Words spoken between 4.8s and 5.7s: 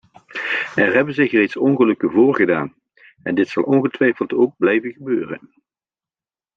gebeuren.